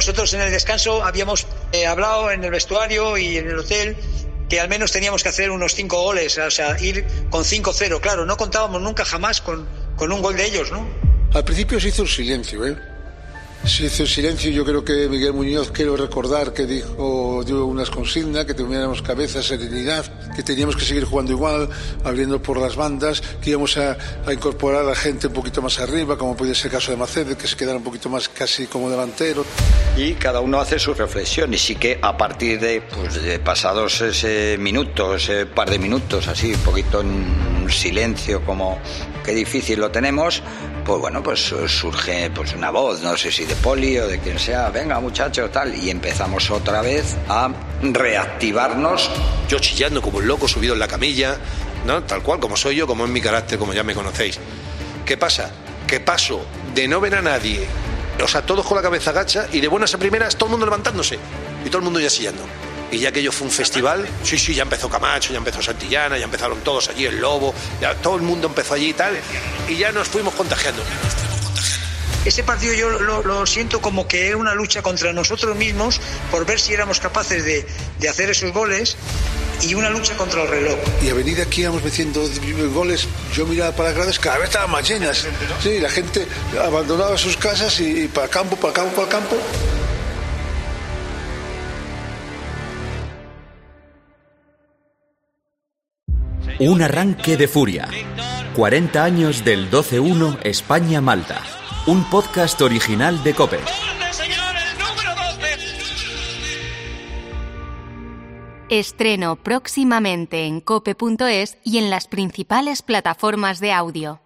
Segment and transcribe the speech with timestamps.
[0.00, 3.98] Nosotros en el descanso habíamos eh, hablado en el vestuario y en el hotel
[4.48, 8.00] que al menos teníamos que hacer unos cinco goles, o sea, ir con 5-0.
[8.00, 10.88] Claro, no contábamos nunca jamás con, con un gol de ellos, ¿no?
[11.34, 12.78] Al principio se hizo un silencio, ¿eh?
[13.64, 14.50] Se hizo silencio.
[14.50, 19.42] Yo creo que Miguel Muñoz, quiero recordar que dijo, dio unas consignas, que tuviéramos cabeza,
[19.42, 20.04] serenidad,
[20.34, 21.68] que teníamos que seguir jugando igual,
[22.04, 23.96] abriendo por las bandas, que íbamos a,
[24.32, 27.46] incorporar a gente un poquito más arriba, como puede ser el caso de Macede, que
[27.46, 29.44] se quedara un poquito más casi como delantero.
[29.96, 34.00] Y cada uno hace su reflexión y sí que a partir de, pues, de pasados
[34.00, 38.78] ese minutos, ese par de minutos, así, un poquito en silencio, como
[39.24, 40.42] qué difícil lo tenemos,
[40.90, 44.40] pues bueno, pues surge pues una voz, no sé si de Poli o de quien
[44.40, 47.48] sea, venga muchachos, tal, y empezamos otra vez a
[47.80, 49.08] reactivarnos.
[49.48, 51.36] Yo chillando como un loco, subido en la camilla,
[51.86, 52.02] ¿no?
[52.02, 54.40] Tal cual, como soy yo, como es mi carácter, como ya me conocéis.
[55.06, 55.52] ¿Qué pasa?
[55.86, 57.68] Que paso de no ver a nadie,
[58.20, 60.66] o sea, todos con la cabeza gacha, y de buenas a primeras, todo el mundo
[60.66, 61.20] levantándose,
[61.64, 62.42] y todo el mundo ya chillando.
[62.92, 66.18] Y ya que yo fue un festival, sí, sí, ya empezó Camacho, ya empezó Santillana,
[66.18, 69.16] ya empezaron todos allí, el Lobo, ya todo el mundo empezó allí y tal,
[69.68, 70.82] y ya nos fuimos contagiando.
[72.24, 76.44] Ese partido yo lo, lo siento como que era una lucha contra nosotros mismos por
[76.44, 77.66] ver si éramos capaces de,
[77.98, 78.96] de hacer esos goles
[79.62, 80.78] y una lucha contra el reloj.
[81.02, 82.22] Y a venir aquí íbamos metiendo
[82.74, 83.06] goles.
[83.34, 85.26] Yo miraba para las gradas, cada vez estaban más llenas.
[85.62, 86.26] Sí, la gente
[86.62, 89.36] abandonaba sus casas y, y para el campo, para el campo, para el campo.
[96.62, 97.88] Un arranque de furia.
[98.54, 101.40] 40 años del 12-1 España-Malta.
[101.86, 103.60] Un podcast original de Cope.
[108.68, 114.20] Estreno próximamente en cope.es y en las principales plataformas de audio.